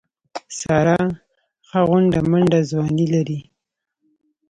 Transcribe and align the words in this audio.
ساره 0.59 0.99
ښه 1.67 1.79
غونډه 1.89 2.19
منډه 2.29 2.59
ځواني 2.69 3.05
لري. 3.13 3.39